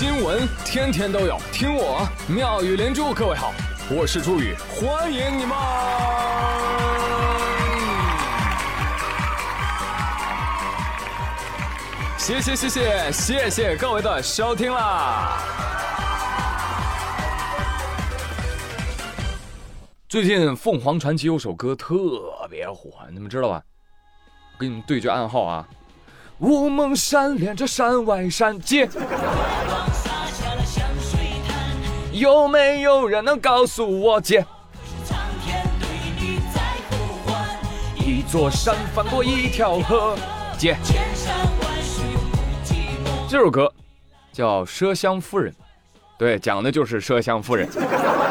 [0.00, 3.12] 新闻天天都有，听我妙语连珠。
[3.12, 3.52] 各位好，
[3.90, 5.54] 我是朱宇，欢迎你们！
[12.16, 15.36] 谢谢谢谢谢谢各位的收听啦！
[20.08, 21.94] 最近凤凰传奇有首歌特
[22.48, 23.62] 别火，你们知道吧？
[24.54, 25.68] 我给你们对句暗号啊。
[26.38, 28.88] 乌蒙山连着山外山，接，
[32.20, 34.44] 有没有人能告诉我姐？
[37.96, 40.14] 一座山翻过一条河，
[40.58, 40.76] 姐。
[43.26, 43.72] 这首歌
[44.34, 45.50] 叫《麝香夫人》，
[46.18, 47.66] 对，讲的就是麝香夫人。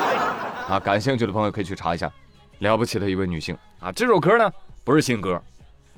[0.69, 2.11] 啊，感兴趣的朋友可以去查一下，
[2.59, 3.91] 了不起的一位女性啊。
[3.91, 4.51] 这首歌呢，
[4.83, 5.41] 不是新歌。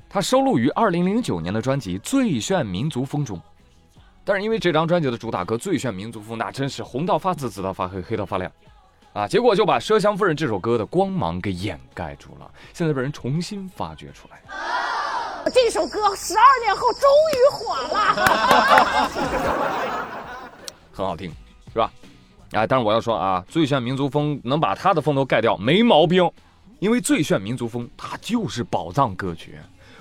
[0.08, 3.38] 它收录于二零零九年的专辑《最炫民族风》中，
[4.24, 8.50] 但是因为这张专辑的主打歌《最炫民族风》那真是红到发紫，紫到发黑，黑到发亮，
[9.12, 12.50] 啊，结果就把《奢香夫人》这首歌的光芒给掩盖住了。
[12.72, 14.40] 现在被人重新发掘出来，
[15.52, 18.14] 这首歌十二年后终于火了，
[20.92, 21.28] 很好听，
[21.72, 21.90] 是吧？
[22.52, 26.30] 哎，但是我要说啊，《最炫民族风》能把他的风头盖掉没毛病，
[26.78, 29.58] 因为《最炫民族风》它就是宝藏歌曲。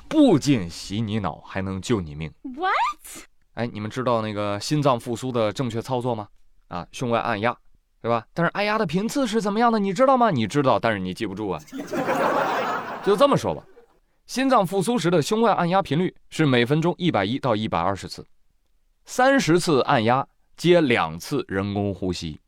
[0.08, 2.30] 不仅洗你脑，还能救你命。
[2.44, 3.26] What？
[3.54, 6.28] 哎，你们知道那个心脏复苏的正确操作吗？
[6.70, 7.56] 啊，胸外按压，
[8.02, 8.26] 对吧？
[8.34, 9.78] 但是按压的频次是怎么样的？
[9.78, 10.32] 你知道吗？
[10.32, 11.62] 你知道，但是你记不住啊。
[13.04, 13.64] 就这么说吧，
[14.26, 18.26] 心脏复苏时的胸外按压频率是每分钟一百一到一百二十次，
[19.06, 22.40] 三十次按压接两次人工呼吸。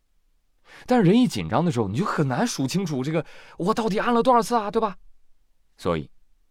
[0.85, 3.25] 但是人一紧张的时候，你就很难数清楚这个
[3.57, 4.95] 我到底按了多少次啊，对吧？
[5.77, 6.09] 所以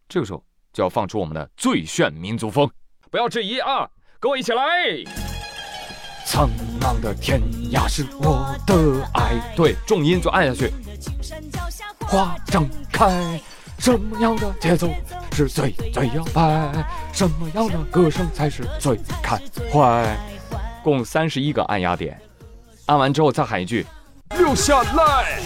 [0.08, 0.44] 这个时候。
[0.72, 2.66] 就要放出我们的最炫民族风，
[3.10, 3.86] 不要质疑啊！
[4.22, 4.62] 跟我一起来。
[6.24, 6.48] 苍
[6.80, 7.40] 茫的天
[7.72, 10.72] 涯是我的爱，对，重音就按下去。
[12.06, 13.40] 花正开，
[13.78, 14.88] 什么样的节奏
[15.32, 16.72] 是最最摇摆？
[17.12, 19.36] 什么样的歌声才是最开
[19.72, 20.16] 怀？
[20.84, 22.16] 共三十一个按压点，
[22.86, 23.84] 按完之后再喊一句
[24.38, 25.40] “留下来”，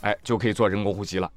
[0.00, 1.30] 哎，就可以做人工呼吸了。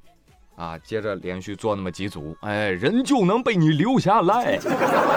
[0.62, 4.60] 啊，接着连续做那么几组，哎，人就能被你留下来。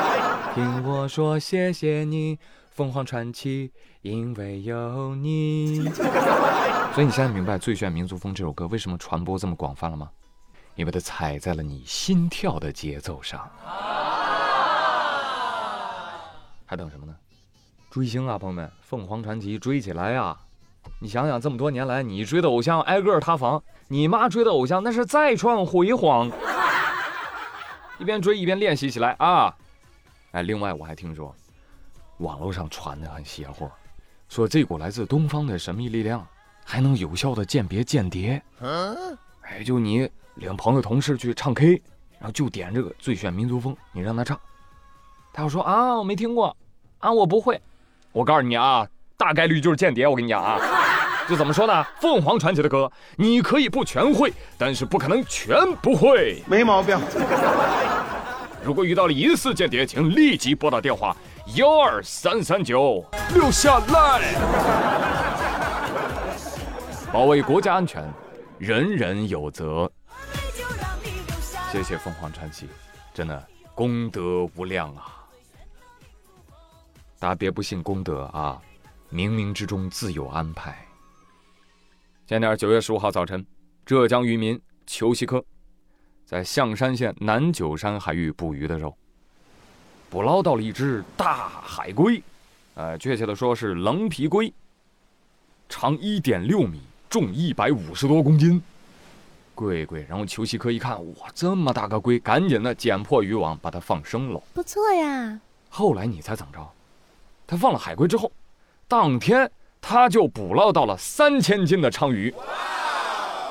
[0.55, 2.38] 听我说，谢谢你，
[2.71, 5.83] 凤凰传奇，因为有你。
[6.94, 10.09] 所以你现在明白《最炫民族风》这首歌为什么传播这么广泛了吗？
[10.77, 13.47] 因为它踩在了你心跳的节奏上。
[16.65, 17.15] 还等什么呢？
[17.91, 20.34] 追星啊，朋友们，凤凰传奇追起来呀！
[21.00, 26.31] 你想想，这么多年来，你追的偶像挨个塌房，你妈追的偶像那是再创辉煌。
[27.99, 29.55] 一边追一边练习起来啊！
[30.33, 31.34] 哎，另外我还听说，
[32.19, 33.71] 网络上传的很邪乎，
[34.28, 36.27] 说这股来自东方的神秘力量
[36.65, 38.43] 还能有效的鉴别间谍。
[39.43, 41.81] 哎，就你领朋友同事去唱 K，
[42.19, 44.41] 然后就点这个《最炫民族风》，你让他唱，
[45.33, 46.56] 他要说啊，我没听过，
[46.99, 47.61] 啊，我不会，
[48.11, 48.89] 我告诉你啊。
[49.17, 50.59] 大概率就是间谍，我跟你讲啊，
[51.29, 51.85] 就怎么说呢？
[52.01, 56.99] 凤凰传奇的歌，你可以不全会，但是不可能全不会，没毛病。
[58.63, 61.17] 如果遇到了疑似间谍，请立即拨打电话
[61.57, 63.05] 幺二三三九，
[63.35, 64.35] 留下来，
[67.13, 68.11] 保卫国家安全，
[68.59, 69.91] 人人有责。
[71.71, 72.69] 谢谢凤凰传奇，
[73.13, 75.23] 真的功德无量啊！
[77.19, 78.61] 大家别不信功德啊！
[79.15, 80.77] 冥冥之中自有安排。
[82.27, 83.47] 前天九月十五号早晨，
[83.87, 85.43] 浙江渔民裘西科
[86.27, 88.99] 在象山县南九山海域捕鱼的时候，
[90.11, 92.21] 捕捞到了一只大海龟，
[92.75, 94.53] 呃，确切的说是棱皮龟，
[95.69, 98.61] 长一点六米，重一百五十多公斤，
[99.55, 100.05] 贵贵。
[100.09, 104.43] 然后裘西科一看，哇，这么大个龟，赶紧的剪破渔网，把它放生了。
[104.53, 105.41] 不错呀。
[105.69, 106.69] 后来你猜怎么着？
[107.47, 108.33] 他放了海龟之后。
[108.86, 109.51] 当天
[109.81, 112.34] 他就捕捞到了三千斤的鲳鱼。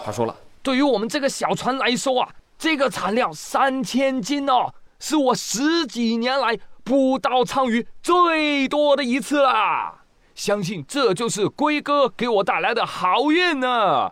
[0.06, 10.04] 他说了：“对于我们这个小船来说啊，这个产量三千斤哦，是我十几年来捕到鲳鱼最多的一次啦！
[10.36, 14.12] 相信这就是龟哥给我带来的好运呢。”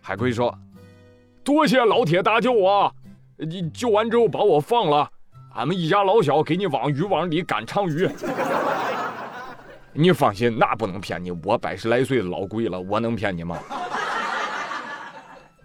[0.00, 0.58] 海龟说
[1.44, 2.94] ：“多谢老铁搭救我，
[3.36, 5.10] 你救完之后把我放了，
[5.54, 8.08] 俺们一家老小给你往渔网里赶鲳鱼。”
[10.00, 11.32] 你放心，那不能骗你。
[11.42, 13.58] 我百十来岁老龟了，我能骗你吗？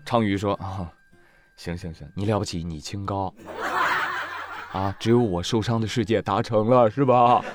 [0.04, 0.92] 昌鱼说：“啊，
[1.56, 3.32] 行行行，你了不起，你清高。”
[4.74, 7.46] 啊，只有我受伤的世界达成了，是吧？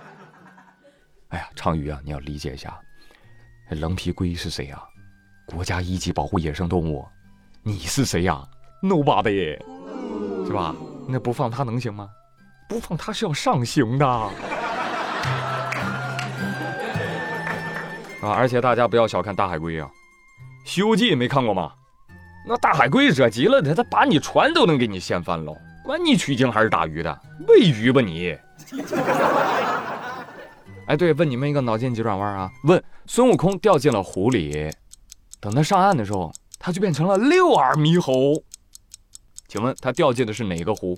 [1.28, 2.80] 哎呀，昌宇啊，你要理解一下，
[3.68, 4.82] 棱皮龟是谁呀？
[5.44, 7.06] 国家一级保护野生动物，
[7.62, 8.42] 你是谁呀
[8.82, 9.58] ？Nobody，
[10.46, 10.74] 是吧？
[11.06, 12.08] 那不放它能行吗？
[12.66, 14.30] 不放它是要上刑的。
[18.22, 19.90] 啊，而且大家不要小看大海龟啊，
[20.70, 21.72] 《西游记》没看过吗？
[22.46, 28.36] 那大海龟惹急了，他他把你船都能给你掀翻喽，管你取经还是打鱼的，喂鱼吧你。
[30.86, 34.70] 哎，对，问你们一个脑筋急转弯啊，问孙悟空掉进了湖里，
[35.38, 38.42] 等他上岸的时候，他就变成了六耳猕猴，
[39.48, 40.96] 请问他掉进的是哪个湖？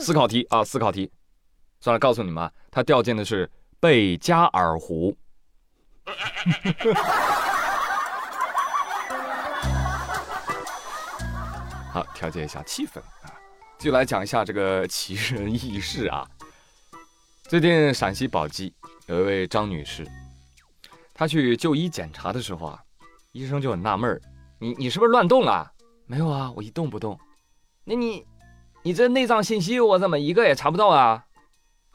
[0.00, 1.10] 思考题啊，思考题。
[1.84, 5.14] 算了，告诉你们啊，他掉进的是贝加尔湖。
[11.92, 13.28] 好，调节一下气氛啊，
[13.78, 16.26] 就来讲一下这个奇人异事啊。
[17.42, 20.06] 最近陕西宝鸡有一位张女士，
[21.12, 22.80] 她去就医检查的时候啊，
[23.32, 24.18] 医生就很纳闷儿
[24.58, 25.70] ：“你你是不是乱动了
[26.08, 27.20] ？”“没有啊，我一动不动。
[27.84, 28.24] ”“那你，
[28.84, 31.26] 你这内脏信息我怎么一个也查不到啊？”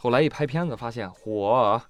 [0.01, 1.81] 后来一拍片子发现，嚯，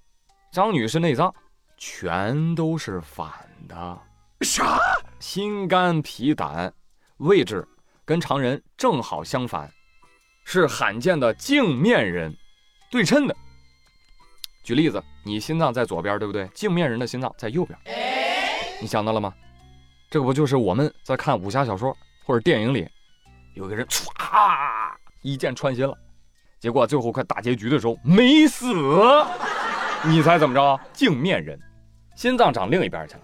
[0.52, 1.32] 张女士内脏
[1.78, 3.30] 全都是反
[3.68, 4.02] 的。
[4.42, 4.80] 啥？
[5.20, 6.74] 心肝脾胆
[7.18, 7.68] 位置
[8.06, 9.72] 跟常人正好相反，
[10.44, 12.36] 是罕见的镜面人，
[12.90, 13.36] 对称的。
[14.64, 16.48] 举例子，你心脏在左边，对不对？
[16.48, 17.78] 镜面人的心脏在右边，
[18.82, 19.32] 你想到了吗？
[20.10, 21.96] 这不就是我们在看武侠小说
[22.26, 22.90] 或者电影里，
[23.54, 24.10] 有个人唰
[25.22, 25.96] 一剑穿心了，
[26.60, 28.66] 结果最后快大结局的时候没死，
[30.06, 30.80] 你猜怎么着？
[30.92, 31.58] 镜面人，
[32.16, 33.22] 心脏长另一边去了。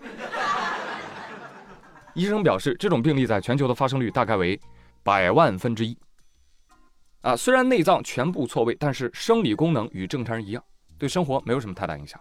[2.14, 4.58] 医生表示，这种病例在全球的发生率大概为
[5.04, 5.98] 百万分之一。
[7.22, 10.64] 啊，虽然内脏全部错位，但是生理功能与正常人一样。
[10.98, 12.18] 对生活没有什么太大影响，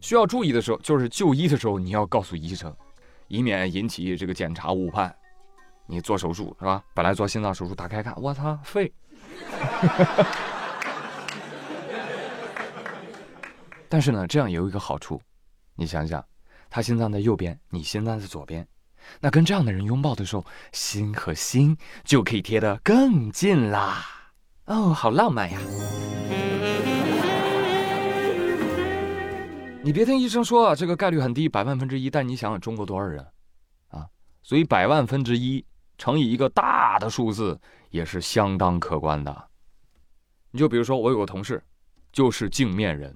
[0.00, 2.72] 需要注意的时候就是就医的时候，你要告诉医生，
[3.26, 5.12] 以免引起这个检查误判。
[5.86, 6.80] 你做手术是吧？
[6.94, 8.92] 本来做心脏手术，打开看，我操，肺。
[13.88, 15.20] 但是呢，这样也有一个好处，
[15.74, 16.24] 你想想，
[16.70, 18.66] 他心脏在右边，你心脏在左边，
[19.20, 24.02] 那跟这样的人拥抱的时候，心和心就可以贴得更近啦。
[24.64, 25.60] 哦，好浪漫呀。
[29.84, 32.08] 你别听医生说啊，这个概率很低，百万分之一。
[32.08, 33.26] 但你想想，中国多少人
[33.88, 34.06] 啊？
[34.42, 35.64] 所以百万分之一
[35.98, 39.48] 乘以一个大的数字，也是相当可观的。
[40.52, 41.60] 你就比如说，我有个同事，
[42.12, 43.12] 就是镜面人，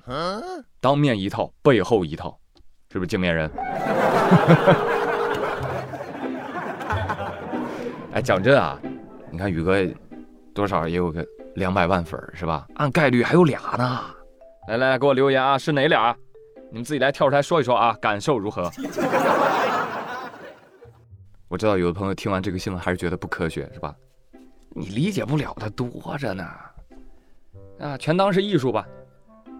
[0.81, 2.37] 当面一套，背后一套，
[2.91, 3.51] 是不是镜面人？
[8.13, 8.81] 哎，讲真啊，
[9.31, 9.87] 你看宇哥
[10.55, 11.23] 多少也有个
[11.57, 12.67] 两百万粉是吧？
[12.77, 14.01] 按概率还有俩呢。
[14.69, 16.17] 来来来，给我留言啊，是哪俩？
[16.71, 18.71] 你们自己来跳出来说一说啊，感受如何？
[21.49, 23.95] 我知道有的朋友听完这个新闻还是觉得不科学，是吧？
[24.71, 26.43] 你理解不了的多着呢，
[27.79, 28.87] 啊，全当是艺术吧。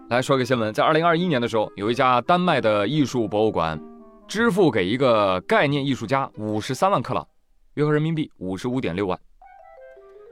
[0.09, 3.79] 来说个新闻，在二零二一年的时候，有一家丹麦的艺术博物馆，
[4.27, 7.27] 支付给一个概念艺术家五十三万克朗，
[7.75, 9.19] 约合人民币五十五点六万。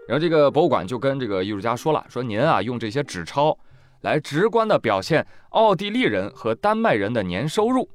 [0.08, 3.57] 然后这个博物馆就跟这个艺术家说了，说您啊用这些纸钞。
[4.02, 7.90] 来直观的表现奥地利人和丹麦人的年收入，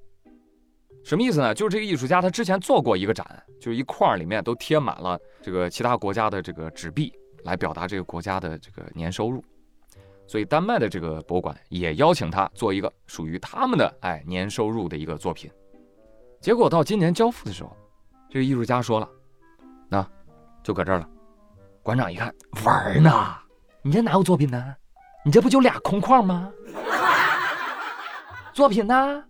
[1.05, 1.55] 什么意思呢？
[1.55, 7.13] 就是这个艺术家他之前做过一个展，就是一框里面都贴满了这个其他国家的这个纸币，
[7.45, 9.45] 来表达这个国家的这个年收入。
[10.31, 15.51] 所以丹麦的这个博物馆也邀请他做一个属于他们的哎年收入的一个作品。
[16.41, 17.77] 结果到今年交付的时候，
[18.29, 19.09] 这个艺术家说了，
[19.89, 20.09] 那
[20.63, 21.09] 就搁这儿了。
[21.83, 22.33] 馆长一看，
[22.65, 23.11] 玩呢？
[23.83, 24.73] 你这哪有作品呢？
[25.25, 26.53] 你这不就俩空框吗？
[28.53, 29.25] 作品呢？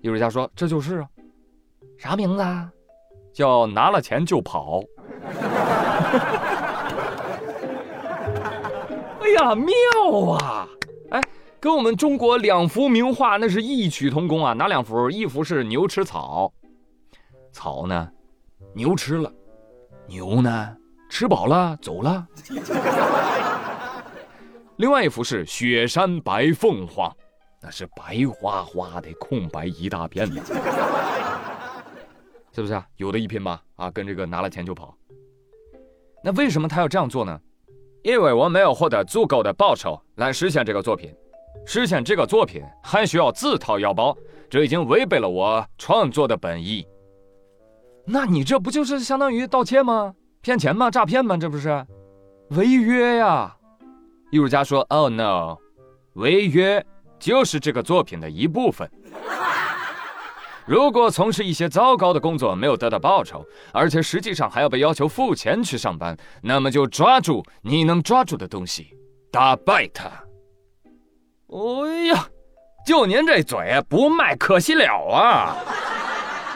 [0.00, 1.08] 艺术家说：“这就是啊，
[1.98, 2.70] 啥名字啊？
[3.32, 4.80] 叫拿了钱就跑。
[9.38, 10.68] 呀，妙啊！
[11.10, 11.20] 哎，
[11.60, 14.52] 跟我们中国两幅名画那是异曲同工啊。
[14.52, 15.10] 哪两幅？
[15.10, 16.52] 一幅是牛吃草，
[17.52, 18.10] 草呢，
[18.74, 19.30] 牛吃了；
[20.06, 20.76] 牛呢，
[21.08, 22.26] 吃饱了走了。
[24.76, 27.14] 另外一幅是雪山白凤凰，
[27.60, 30.42] 那是白花花的空白一大片呢，
[32.52, 32.86] 是不是啊？
[32.96, 33.62] 有的一拼吧？
[33.76, 34.96] 啊，跟这个拿了钱就跑。
[36.22, 37.40] 那为什么他要这样做呢？
[38.02, 41.14] 因为我没有获得足够的报酬来实现这个作品，
[41.66, 44.16] 实现这个作品还需要自掏腰包，
[44.48, 46.86] 这已经违背了我创作的本意。
[48.04, 50.14] 那你这不就是相当于盗窃吗？
[50.40, 50.90] 骗钱吗？
[50.90, 51.36] 诈骗吗？
[51.36, 51.84] 这不是？
[52.50, 53.54] 违约呀！
[54.30, 55.56] 艺术家说：“Oh no，
[56.14, 56.84] 违约
[57.18, 58.90] 就是这个作品的一部分。
[60.68, 68.94] 如果从事一些糟糕的工作没有得到报酬，而且实际上还要被要求付钱去上班，那么就抓住你能抓住的东西，
[69.32, 70.10] 打败他。”
[71.48, 72.28] 哎呀，
[72.86, 75.56] 就您这嘴不卖可惜了啊！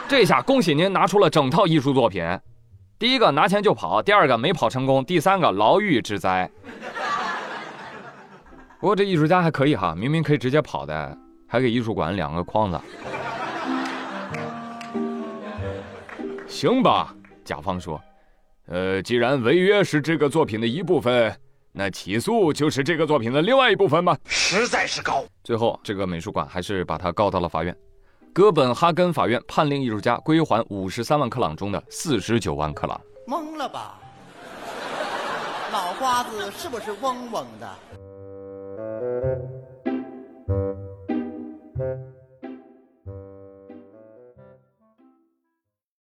[0.07, 2.23] 这下恭喜您拿出了整套艺术作品。
[2.99, 6.47] 第一个拿钱就跑，第二个没跑成功，第三个牢狱之灾。
[8.79, 11.17] 不过这艺术家还可以哈，明明可以直接跑的，
[11.47, 12.79] 还给艺术馆两个框子。
[16.53, 17.99] 行吧，甲方说，
[18.67, 21.35] 呃，既然违约是这个作品的一部分，
[21.71, 24.15] 那起诉就是这个作品的另外一部分吗？
[24.25, 25.25] 实在是高。
[25.43, 27.75] 最后，这个美术馆还是把他告到了法院。
[28.31, 33.01] 哥本哈根法院判令艺术家归还五十三万克朗中的四十九万克朗。
[33.27, 33.99] 懵了吧？
[35.71, 37.67] 脑瓜子是不是嗡嗡的？